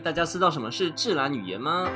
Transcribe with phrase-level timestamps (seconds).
[0.00, 1.88] 大家知道什么是自然语言吗？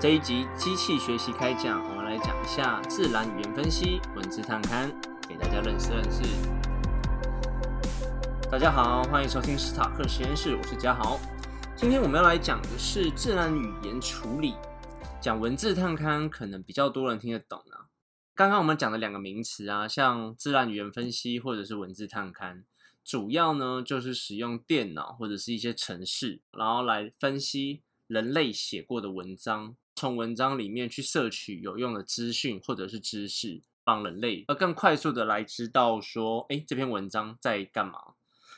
[0.00, 4.90] 这一集机器学习开讲，我们来讲一下自然语言分析、文字探勘，
[5.28, 6.22] 给大家认识认识。
[8.50, 11.20] 大家好，欢迎收听史塔克实验室，我是嘉豪。
[11.76, 14.54] 今天我们要来讲的是自然语言处理，
[15.20, 17.92] 讲文字探勘可能比较多人听得懂啊。
[18.34, 22.64] 刚刚我们讲的两个名词啊，像自然语言分析或者是文字探勘。
[23.04, 38.14] 主要呢，就是使用电脑或者是一些程式，然后来分析人类写过的文章，从文章里面去摄取有用的资讯或者是知识，帮人类而更快速的来知道说，哎，这篇文章在干嘛？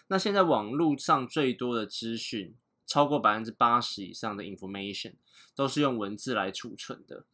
[0.09, 2.55] 那现在网络上最多的资讯，
[2.87, 5.15] 超过百分之八十以上的 information
[5.55, 7.25] 都是用文字来储存的。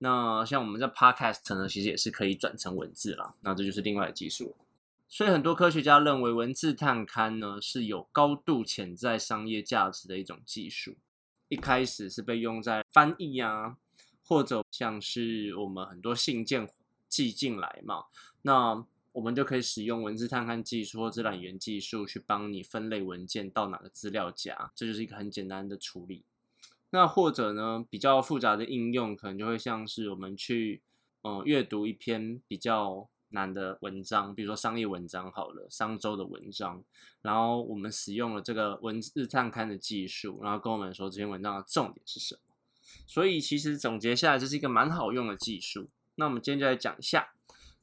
[0.00, 3.34] 那像我们在 podcast 呢，其实也是可以转成文字啦。
[3.40, 4.54] 那这就是另外的技术。
[5.10, 10.98] 所以很多科学家认为，文字探勘呢是有高度潜在商业价值的一种技术。
[11.48, 13.78] 一开始是被用在翻译啊，
[14.22, 16.68] 或者像是我们很多信件
[17.08, 18.04] 寄进来嘛，
[18.42, 26.22] 那我们就可以使用文字探勘技术或自然语言技术去帮你分类文件到哪个资料夹，这就是一个很简单的处理。
[26.90, 30.82] 那或者呢，比较复杂的应用，可能就会像是我们去
[31.22, 33.08] 嗯阅读一篇比较。
[33.30, 36.82] 难的文章，比如说商业文章好了，商周的文章，
[37.22, 42.40] 然后我们使用了这个文字探勘的技术，然后跟我们说这篇文章的重点是什么。
[43.06, 45.90] 所以其实总结下来，这是一个蛮好用的技术。
[46.14, 47.32] 那我们今天就来讲一下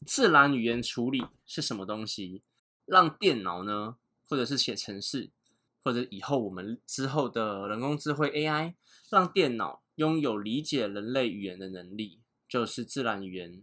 [0.05, 2.41] 自然语言处理是什么东西，
[2.85, 5.29] 让电脑呢，或者是写程式，
[5.83, 8.73] 或者以后我们之后的人工智慧 AI，
[9.09, 13.61] 让电脑拥有理解人类语言的能力，就是自然语言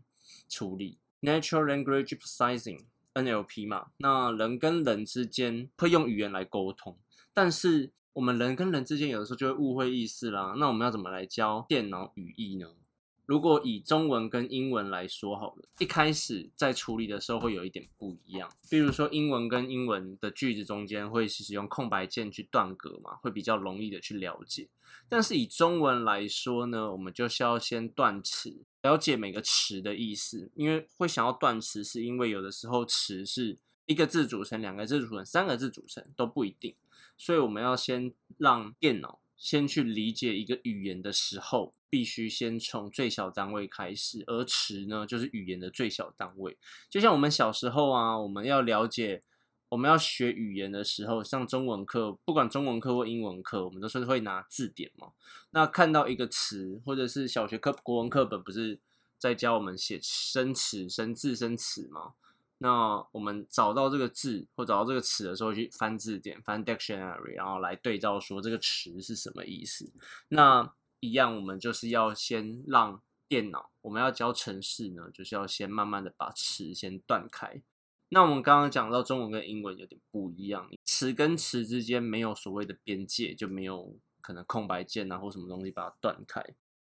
[0.48, 0.98] 处理。
[1.23, 6.98] Natural Language Processing（NLP） 嘛，那人跟人之间会用语言来沟通，
[7.33, 10.55] 但是我们人跟人之间有的时候就会误会意思啦。
[10.59, 12.67] 那我们要怎么来教电脑语义呢？
[13.25, 18.51] 如果以中文跟英文来说好了，一开始在处理的时候会有一点不一样。
[18.69, 24.69] 比如说英文跟英文的句子中间会使用空白键去断格嘛，会比较容易的去了解。
[25.08, 28.64] 但是以中文来说呢，我们就需要先断词。
[28.83, 36.75] 了解每个词的意思，因为会想要断词，是因为有的时候词是一个字组成、两个字组成、三个字组成都不一定，
[37.17, 46.57] 所以我们要先让电脑先去理解一个语言的时候，必须先从最小单位开始，而词呢就是语言的最小单位。
[46.89, 49.25] 就像我们小时候啊，我们要了解。
[49.70, 55.13] 我们要学语言的时候，像中文课，不管中文课或英文课，我们都是会拿字典嘛。
[55.52, 58.79] 那看到一个词，或者是小学课国文课本不是
[59.19, 62.13] 在教我们写生词、生字、生词吗？
[62.62, 69.92] 那我们找到这个字或找到这个词的时候，去翻字典、翻 dictionary，然后来对照说这个词是什么意思。
[70.28, 77.61] 那一样，我们就是要先让电脑，我们要教程式呢，就是要先慢慢的把词先断开。
[78.11, 86.45] 那我们刚刚讲到中文跟英文有点不一样，词跟词之间没有所谓的边界，就没有可能空白键啊或什么东西把它断开。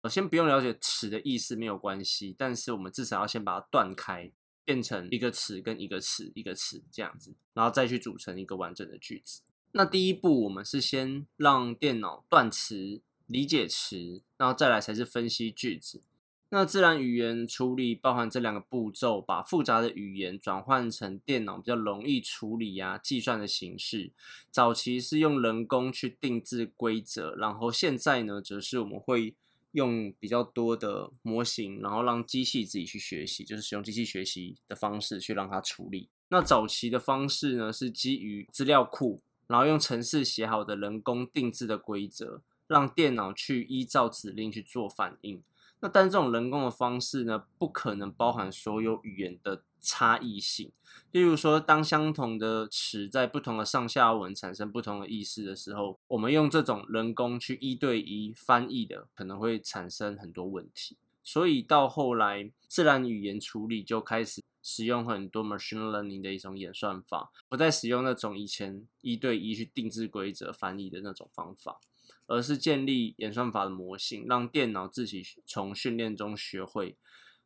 [0.02, 4.30] 我先不用了解词的意思没有关系，但是我们至少要先把它断开，
[4.66, 9.42] 变成一个词跟一个词一个词这样子，然后再去组成一个完整的句子。
[9.72, 16.02] 那第一步我们是先让电脑断词、理解词，然后再来才是分析句子。
[16.50, 24.12] 那自然语言处理包含这两个步骤，把复杂的语言转换成电脑比较容易处理呀、计算的形式。
[24.52, 29.34] 早期是用人工去定制规则，然后现在呢，则是我们会
[29.74, 36.10] 用比较多的模型，然后让机器自己去学习，就是使用机器学习的方式去让它处理。
[36.30, 45.44] 那早期的方式呢，是基于资料库，然后用程式写好的人工定制的规则，让电脑去依照指令去做反应。
[45.80, 50.72] 那但这种人工的方式呢，不可能包含所有语言的差异性。
[51.12, 60.98] 例如说，当相同的词在不同的上下文产生不同的意思的时候，我们用这种人工去一对一翻译的，可能会产生很多问题。
[61.22, 71.80] 所以到后来，自然语言处理就开始使用很多 machine learning 的一种演算法，不再使用那种以前一对一去定制规则翻译的那种方法。
[72.26, 76.96] 而是建立演算法的模型，让电脑自己从训练中学会，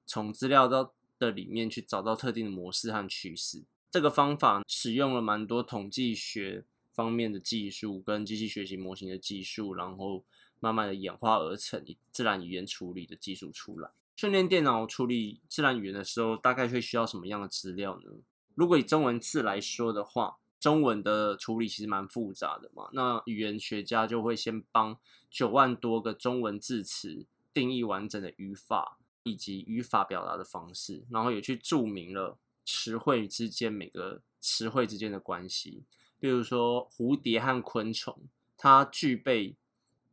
[0.05, 3.63] 从资料到的里面去找到特定的模式和趋势。
[3.89, 10.23] 这个方法使用了蛮多统计学方面的技术跟机器学习模型的技术，然后
[10.59, 13.89] 慢慢的演化而成自然语言处理的技术出来。
[14.15, 18.11] 训练电脑处理自然语言的时候，大概会需要什么样的资料呢？
[18.55, 24.97] 如果以中文字来说的话，中文的处理其实蛮复杂的嘛，那语言学家就会先帮
[25.29, 35.83] 九万多个中文字词定义完整的语法以及语法表达的方式，然后也去注明了词汇之间每个词汇之间的关系。
[36.19, 38.17] 比如说蝴蝶和昆虫，
[38.57, 39.55] 它具备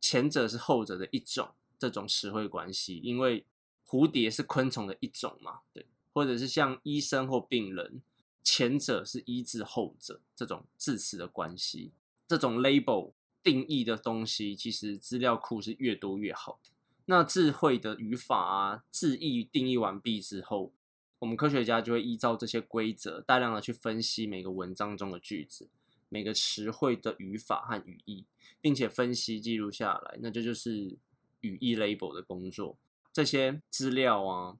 [0.01, 3.45] 前者是后者的一种这种词汇关系，因为
[3.87, 8.01] 蝴蝶是昆虫的一种嘛，对，或者是像医生或病人。
[8.47, 11.91] 前者是医治后者这种字词的关系，
[12.27, 13.11] 这种 label
[13.41, 16.69] 定义的东西，其实资料库是越多越好的。
[17.05, 20.73] 那智慧的语法啊，字义定义完毕之后，
[21.19, 25.69] 我们科学家就会依照这些规则，大量的去分析每个文章中的句子、
[26.09, 28.25] 每个词汇的语法和语义，
[28.59, 30.17] 并且分析记录下来。
[30.21, 30.97] 那这就是
[31.41, 32.77] 语义 label 的工作。
[33.13, 34.57] 这些资料啊。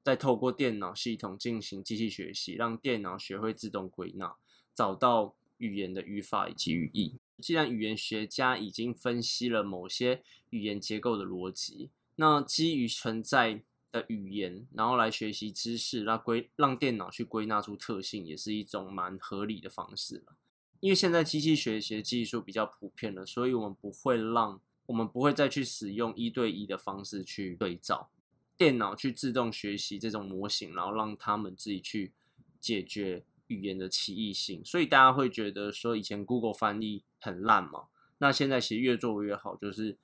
[0.00, 4.36] 再透过电脑系统进行机器学习，让电脑学会自动归纳，
[4.74, 7.18] 找到语言的语法以及语义。
[7.40, 20.36] 既然语言学家已经分析了某些语言结构的逻辑，那基于存在的语言，然后来学习知识，那归让电脑去归纳出特性，也是一种蛮合理的方式了。
[20.80, 28.10] 因为现在机器学习的技术比较普遍了，所以我们不会让我们不会再去使用一对一的方式去对照。
[28.56, 32.12] 电脑去自动学习这种模型，然后让他们自己去
[32.60, 37.88] 解决语言的奇异性，所以大家会觉得说以前 Google 翻译很烂嘛？
[38.18, 39.98] 那现在其实越做越好，就是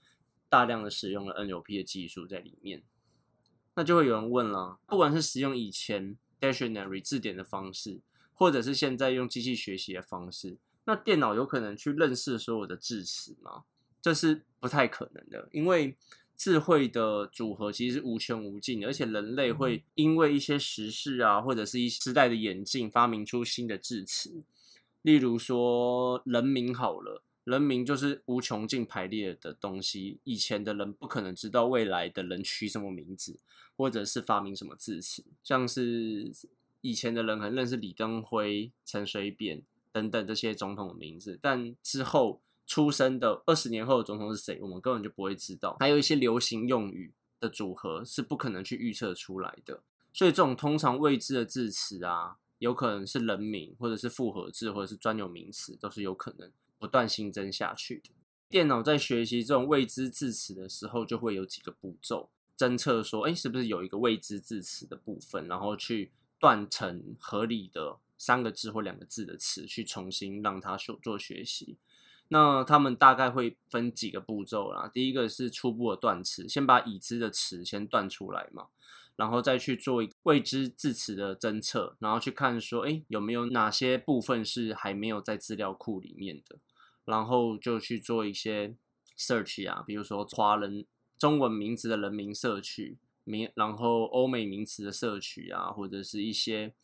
[0.49, 2.83] 大量的使用了 NLP 的技术在里面。
[3.75, 8.01] 那就会有人问了，不管是使用以前 Dictionary 字典的方式，
[8.33, 13.65] 或者是现在用机器学习的方式，那电脑有可能去认识所有的字词吗？
[14.03, 15.97] 这是不太可能的，因为。
[16.37, 24.43] 智慧的组合其实是无穷无尽的，而且人类会因为一些时事啊，或者是一时代的演进，发明出新的字词。
[25.03, 30.19] 例如说人名好了，人名就是无穷尽排列的东西。
[30.25, 33.39] 以前的人不可能知道未来的人取什么名字，
[33.77, 35.25] 或者是发明什么字词。
[35.43, 36.33] 像是
[36.81, 42.41] 以前的人可能认识李登辉、陈水扁等等这些总统的名字，但之后。
[42.67, 44.59] 出生的二十年后的总统是谁？
[44.61, 45.77] 我们根本就不会知道。
[45.81, 49.83] 还有一些流行用语的组合是不可能去预测出来的。
[50.13, 58.11] 所以这种通常未知的字词啊，有可能是人名，或者是复合字，或者是专有名词，都是有可能不断新增下去的。
[58.49, 71.77] 电脑在学习这种未知字词的时候，就会有几个步骤侦测说，哎，是不是有一个未知字词的部分，然后去断成合理的三个字或两个字的词，去重新让它做做学习。
[72.29, 74.91] 那他们大概会分几个步骤啦。
[74.93, 78.69] 第一个是初步的断词，先把已知的词先断出来嘛，
[79.17, 86.59] 然后再去做未知字词的侦测，然后去看说，哎，有没有哪些部分是还没有在资料库里面的，
[87.05, 88.75] 然后就去做一些
[89.17, 90.87] search 啊，比如说华人
[91.19, 96.75] 中文名字的人名社区名，然后欧美名词的社区啊，或者是一些。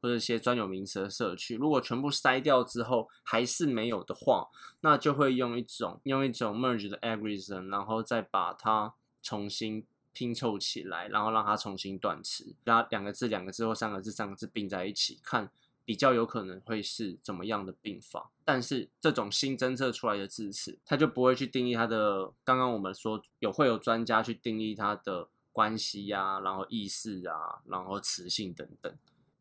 [0.00, 4.48] 或者一些专有名词的社区，如果全部筛掉之后还是没有的话，
[4.80, 15.50] 那就会用一种用一种 merge 的 algorithm，然后再把它重新拼凑起来，然后让它重新断词，然后两个字、两个字或三个字、三个字并在一起，看
[15.84, 18.30] 比较有可能会是怎么样的并法。
[18.44, 22.32] 但是这种新侦测出来的字词，它就不会去定义它的。
[22.44, 28.92] 刚刚我们说有会有专家去定义它的关系呀，然后意思啊，然后词性等等。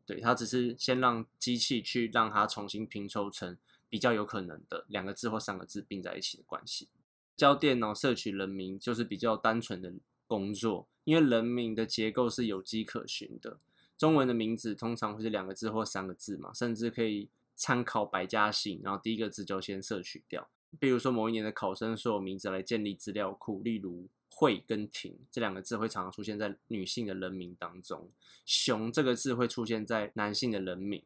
[0.07, 3.57] 对，它只是先让机器去让它重新拼凑成
[3.89, 6.87] 比较有可能的两个字或三个字并在一起的关系。
[7.35, 9.93] 教电脑摄取人名就是比较单纯的
[10.25, 13.59] 工作，因为人名的结构是有迹可循的。
[13.97, 20.47] 中文的名字通常会是两个字或三个字嘛，甚至可以参考百家姓，然后第一个字就先摄取掉。
[20.79, 24.07] 比如说某一年的考生说有名字来建立资料库，例如。
[24.29, 28.11] 会跟婷这两个字会常常出现在女性的人名当中，
[28.45, 31.03] 熊这个字会出现在男性的人名。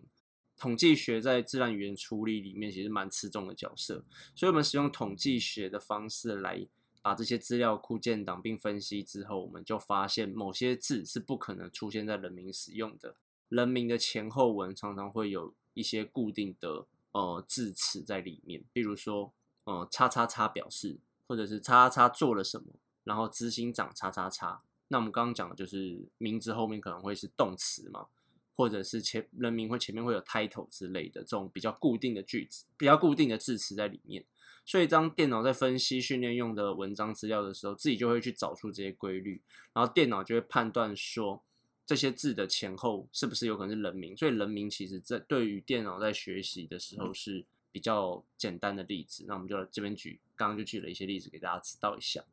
[0.57, 4.03] 统计学在自然语言处理里面其实蛮吃重的角色，
[4.35, 6.67] 所以我们使用统计学的方式来
[7.01, 13.15] 把这些资料库建档并分析之后，我们就发现某些字是不可能出现在人名使用的。
[13.49, 22.67] 人名的前后文常常会有一些固定的呃字词在里面，比如说呃叉叉叉表示，或者是叉叉叉做了什么。
[23.03, 28.07] 然后执行长叉叉叉，那我们刚刚讲的就是名字后面可能会是动词嘛，
[28.55, 34.23] 或者是前人名会前面会有 title 之类的这种比较固定的句子，比较固定的字词在里面。
[34.63, 39.41] 所以当电脑在分析训练用的文章资料的时候，自己就会去找出这些规律，
[39.73, 41.41] 然后电脑就会判断说
[41.83, 44.15] 这些字的前后是不是有可能是人名？
[44.15, 49.25] 所以人名其实在对于电脑在学习的时候是比较简单的例子。
[49.27, 52.23] 那我们就这边举，刚刚就举了一些例子给大家知道一下。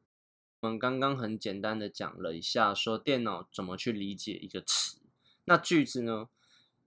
[0.61, 4.99] 我们刚刚很简单的讲了一下，说电脑怎么去理解一个词。
[5.45, 6.29] 那句子呢？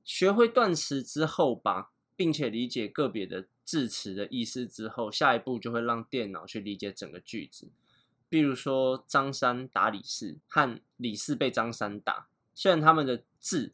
[0.04, 7.70] 学会断词之后吧，并且理解个别的字词的意思之后，下一步就会让电脑去理解整个句子。
[8.28, 13.74] 比如说，张三打李四和李四被张三打，虽然他们的字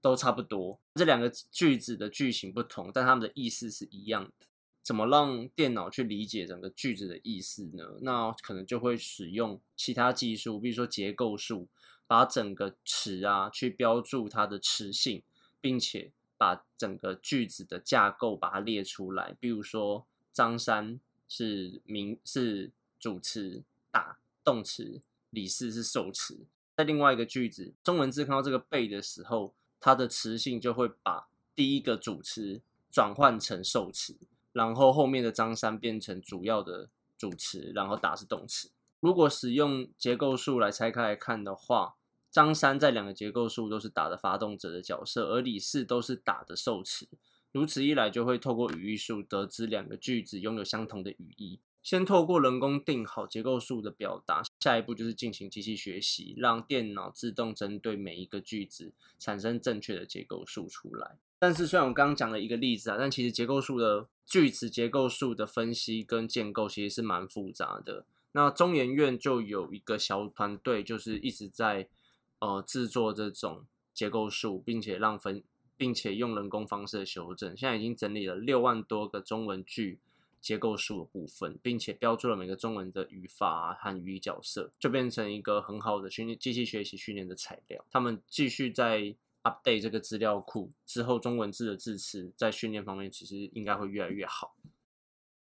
[0.00, 4.46] 都差不多，这两个句子的句型不同，但他们的意思是一样的。
[4.82, 7.98] 怎么让电脑去理解整个句子的意思呢？
[8.00, 11.68] 那可能就会使用其他技术，比如说结构树，
[12.06, 15.22] 把整个词啊去标注它的词性，
[15.60, 19.36] 并且把整个句子的架构把它列出来。
[19.38, 20.98] 比如说，张三
[21.28, 23.62] 是名是主词。
[23.94, 26.46] 打动词，李四是受词。
[26.74, 34.16] 在另外一个句子，中文字看到这个被的时候，它的词性就会把第一个主词转换成受词，
[34.52, 38.70] 然后后面的张三变成主要的主词，然后打是动词。
[39.00, 41.96] 如果使用结构数来拆开来看的话，
[42.30, 47.08] 张三在两个结构数都是打的发动者的角色，而李四都是打的受词。
[47.50, 51.60] 如此一来，就会透过语义数得知两个句子拥有相同的语义。
[51.82, 61.18] 先透过人工定好结构数的表达，下一步就是进行机器学习，让电脑自动针对每一个句子产生正确的结构数出来。
[61.40, 68.06] 但是虽然我刚刚讲了一个例子啊，但其实结构数的句子结构数的分析跟建构其实是蛮复杂的。
[68.32, 71.86] 那中研院就有一个小团队，就是一直在
[72.38, 75.42] 呃制作这种结构数，并且让分，
[75.76, 79.98] 并且用人工方式的修正，现在已经整理了六万多个中文句。
[80.40, 87.84] 结构数的部分，并且标注了每个中文的语法和语义角色，就变成一个很好的训练机器学习训练的材料。
[87.92, 94.54] 他们继续在 update 这个资料库之后，中文字的字词在训练方面其实应该会越来越好。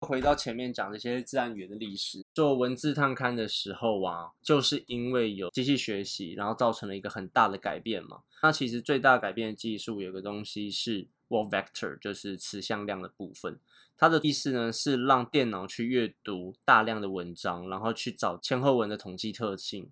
[0.02, 8.22] 回到前面讲这些自然语言的历史，做文字探勘的时候啊，就是因为有机器学习，然后造成了一个很大的改变嘛。
[8.42, 13.60] 那其实最大改变的技术有个东西是 word vector，就是词向量的部分。
[13.98, 19.92] 它的意思呢是让电脑去阅读大量的文章，然后去找前后文的统计特性，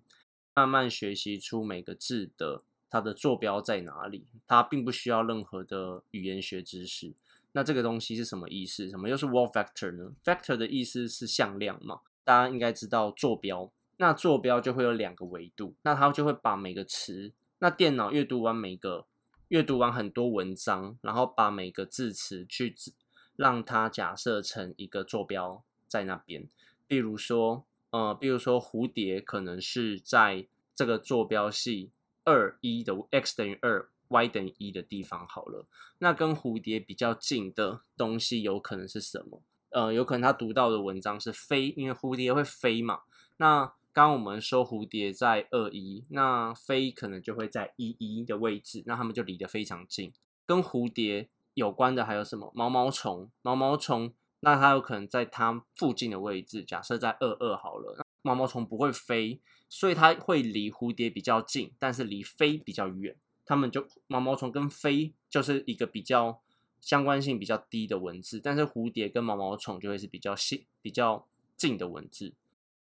[0.54, 4.26] 慢慢学习出每个字的它的坐标在哪里。
[4.46, 7.14] 它并不需要任何的语言学知识。
[7.52, 8.88] 那这个东西是什么意思？
[8.88, 12.00] 什么又是 word vector 呢？vector 的意思是向量嘛？
[12.24, 13.70] 大家应该知道坐标。
[13.96, 19.06] 那坐标就会有两个维度，那它就会把每个词，那电脑阅读完每个
[19.48, 22.74] 阅读完很多文章，然后把每个字词去。
[23.38, 26.48] 让它假设成一个坐标在那边，
[26.88, 31.92] 比如说，呃，比如说蝴蝶可能是在这个坐标系
[32.28, 35.64] 二一的 x 等于二，y 等于一的地方好了。
[36.00, 39.40] 那跟蝴蝶比较近的东西有可能是什么？
[39.70, 43.00] 呃，有可能他读到的文章是飞，因为蝴蝶会飞嘛。
[43.38, 50.12] 那刚刚我们说蝴蝶在二一，那飞可能就会在一一的位置，那他们就离得非常近，
[50.44, 51.30] 跟蝴蝶。
[51.54, 53.28] 有关的还有什么毛毛虫？
[53.42, 58.04] 毛毛虫，那它有可能在它附近的位置，假设在二二好了。
[58.22, 63.16] 毛毛虫不会飞，所以它会离蝴蝶比较近，但是离飞比较远。
[63.46, 66.40] 它们就毛毛虫跟飞就是一个比较
[66.80, 71.26] 相关性比较低的文字，但是蝴蝶跟毛毛虫就会是比较近、比较
[71.56, 72.34] 近的文字。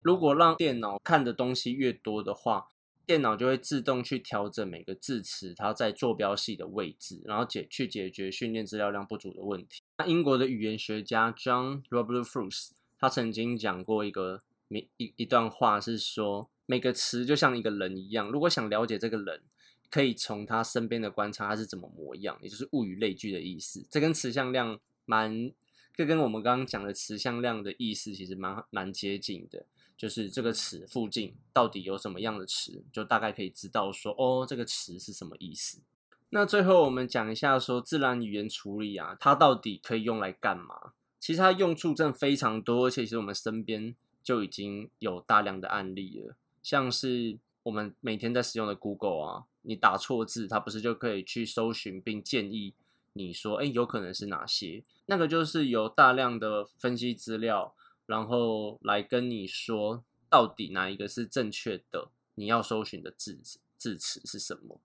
[0.02, 2.70] 如果让电脑看的东西越多的话，
[3.10, 9.82] 电脑就会自动去调整每个字词它在坐标系的位置，然后解去解决训练资料量不足的问题。
[9.98, 19.42] 那英国的语言学家 John Robert Fruce 他曾经讲过一个一一一段话，是说每个词就像一个人一样，如果想了解这个人，
[19.90, 23.84] 可以从他身边的观察他是怎么模样，也就是物以类聚的意思。
[23.90, 25.52] 这跟词向量蛮，
[25.96, 29.66] 这跟我们刚刚讲的词向量的意思其实蛮蛮接近的。
[30.00, 35.82] 就是这个词附近到底有什么样的词，就大概可以知道说，哦，这个词是什么意思。
[36.30, 40.94] 那最后我们讲一下说，自然语言处理啊，它到底可以用来干嘛？
[41.20, 46.38] 其实它用处真的非常多，而且其实我们身边就已经有大量的案例了。
[46.64, 52.74] 像是我们每天在使用的 Google 啊，你打错字，它不是就可以去搜寻并建议
[53.12, 54.82] 你说，哎，有可能是哪些？
[55.08, 57.76] 那个就是有大量的分析资料。
[58.10, 62.10] 然后来跟你说，到底哪一个是正确的？
[62.34, 63.40] 你要搜寻的字
[63.78, 64.82] 字词是什么？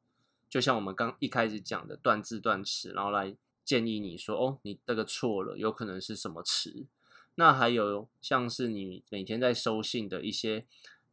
[0.50, 6.84] 就像我们刚一开始讲的断字断词，然后来建议你说，哦，你这个错了，有可能是什么词？
[7.36, 10.66] 那还有像是你每天在收信的一些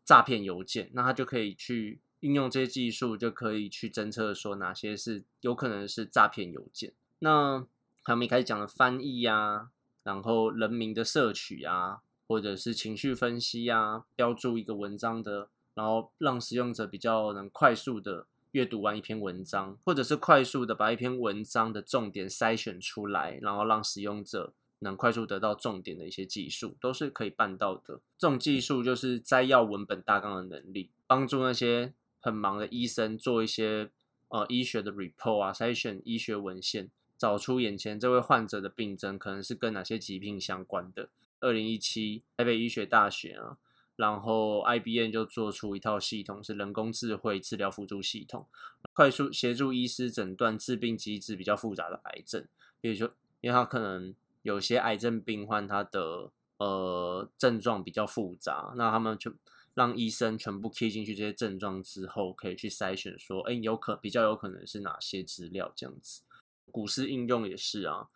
[0.03, 6.91] 诈骗邮件，那他就可以去运用这些技术就可以去侦测说哪些是有可能是诈骗邮件。
[7.19, 7.65] 那
[8.07, 9.69] 我们一开始讲的翻译啊，
[10.03, 28.01] 然后人名的摄取啊，或者是情绪分析啊，标注一个文章的，然后让使用者比较能快速的阅读完一篇文章，或者是快速的把一篇文章的重点筛选出来，然后让使用者能快速得到重点的一些技术，都是可以办到的。
[28.17, 33.91] 这种技术就是摘要文本大纲的能力，帮助那些很忙的医生做一些
[34.29, 36.89] 呃医学的 report 啊，筛选医学文献。
[37.21, 41.09] 找出眼前这位患者的病症可能是跟哪些疾病相关的。
[41.39, 43.59] 二零一七台北医学大学啊，
[43.95, 48.47] 然后 IBM 就做出一套系统，是人工智慧治疗辅助系统，
[48.93, 52.47] 快速协助医师诊断致病机制比较复杂的癌症。
[52.79, 59.31] 比如说，因为他可能有些癌症病患他的呃症状比较复杂，那他们就
[59.75, 66.23] 让医生全部 key 进去这些症状之后，可以去筛选说，哎，有可比较有可能是哪些资料这样子。
[66.69, 68.07] 股市应用也是啊，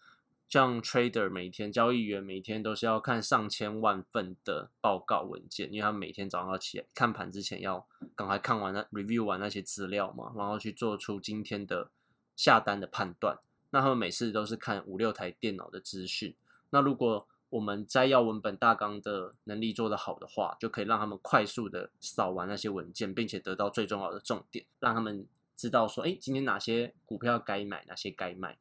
[0.48, 7.86] 像 trader 每天交易员每天都是要看上千万份的报告文件，因为他每天早上要起来看盘之前要
[8.16, 11.90] 赶快看完那 review 完那些资料嘛，然后去做出今天的
[12.36, 13.40] 下单的判断。
[13.72, 16.34] 那他们每次都是看五六台电脑的资讯。
[16.70, 25.28] 那如果我们摘要文本大纲的能力做得好的话，就可以让他们快速的扫完那些文件，并且得到最重要的重点，让他们。
[25.56, 28.58] 知道说，哎，今天哪些股票该买，哪些该卖？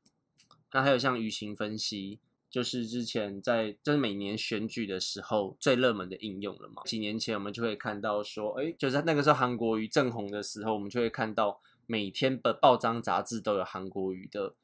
[0.73, 2.21] 那还有像舆情分析，
[2.51, 6.83] 就是之前在，就是每年选举的时候最热门的应用了嘛。
[6.85, 14.55] 几年前我们就会看到说，哎，就是那个时候韩国瑜正红的时候，我们就会看到每天的报章杂志都有韩国瑜的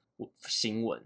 [0.40, 1.04] 新闻。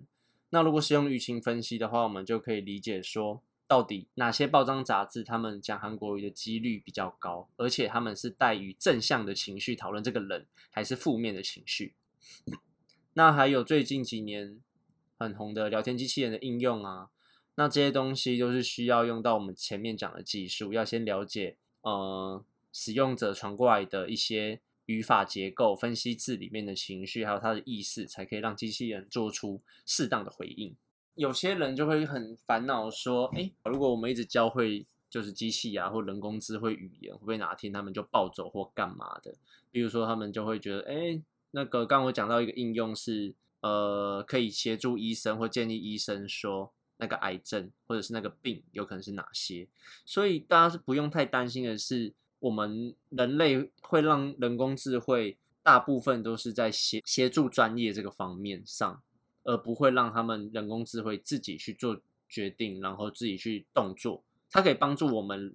[0.51, 3.43] 那如果是用舆情分析的话，我们就可以理解说。
[3.67, 11.95] 到底哪些报章杂志他们讲韩国瑜的几率比较高，而且他们是带于正向的情绪讨论这个人，还是负面的情绪？
[13.15, 14.61] 那还有最近几年
[15.19, 17.09] 很红的聊天机器人的应用啊，
[17.55, 30.77] 那这些东西都是需要用到我们前面讲的技术，要先了解呃使用者传过来的一些语法结构，分析字里面的情绪，还有它的意思，才可以让机器人做出适当的回应。
[31.15, 39.33] 有些人就会很烦恼说：“哎，如果我们一直教会就是机器啊，或人工智慧语言，会不会哪天他们就暴走或干嘛的？
[39.71, 41.23] 比如说，他们就会觉得，哎，
[41.53, 49.69] 那个刚我讲到一个应用是，呃，可以协助医生或建议医生说那个癌症或者是那个病有可能是哪些。
[50.05, 59.01] 所以大家是不用太担心的是，我们人类会让人工智慧大部分都是在协协助专业这个方面上。”
[59.45, 64.23] 而不会让他们人工智慧自己去做决定，然后自己去动作。
[64.51, 65.55] 它可以帮助我们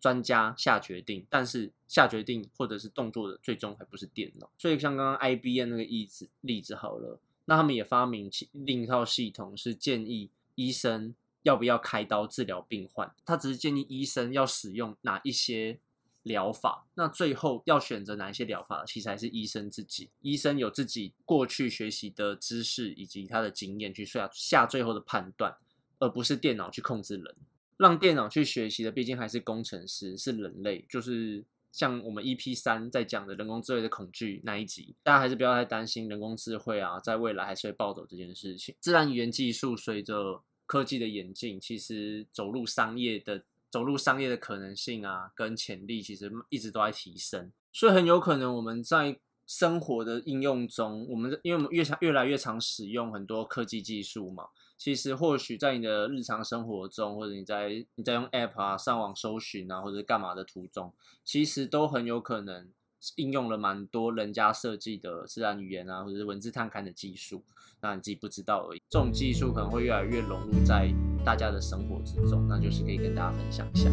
[0.00, 4.50] 专家下决定，但是下决定或者是动作的最终还不是电脑。
[4.56, 13.14] 所以像刚刚 IBM 那个例子例子好了，那他们也发明另一套系统，是建议医生要不要开刀治疗病患。
[13.24, 15.78] 他只是建议医生要使用哪一些。
[16.24, 20.10] 疗法，那最后要选择哪一些疗法，其实还是医生自己。
[20.22, 25.54] 医生有自己过去学习的知识以及他的经验去下下最后的判断，
[25.98, 27.36] 而不是电脑去控制人。
[27.76, 30.86] 让电脑去学习的，毕竟还是工程师，是人类。
[30.88, 38.74] 就是像我们 EP 三在讲的人工智慧的恐惧那一集，大家还是不要太担心人工智慧啊，在未来还是会暴走这件事情。
[38.80, 43.44] 自然语言技术随着科技的演进，其实走入商业的。
[43.74, 54.44] 走入商业的可能性啊，跟潜力其实一直都在提升，所以很有可能我们在生活的应用中，我们因为我们越常越来越常使用很多科技技术嘛，
[54.78, 62.70] 其实或许在你的日常生活中，或者你在你在用 App 啊、上网搜寻啊，或者干嘛的途中，其实都很有可能
[63.16, 67.42] 应用了蛮多人家设计的自然语言啊，或者是文字探勘的技术，
[67.80, 68.82] 那你自己不知道而已。
[68.88, 70.92] 这种技术可能会越来越融入在。
[71.24, 73.88] 大家的生活之中，那就是可以跟大家分享一下。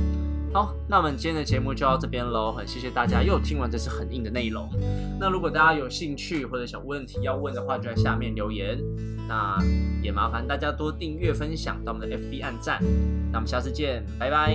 [0.52, 4.70] 好，那我们今天的节目就到这边喽，很谢谢大家又听完这次很硬的内容。
[5.18, 8.78] 那如果大家有兴趣或者小问题要问的话，就在下面留言。
[9.30, 9.58] 那
[10.04, 12.84] 也麻烦大家多订阅、分享到我们的 FB 按赞。
[13.32, 14.54] 那我们下次见，拜拜。